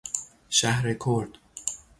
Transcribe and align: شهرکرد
شهرکرد 0.49 1.39